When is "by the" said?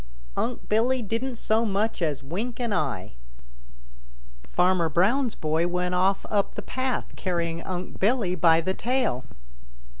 8.33-8.73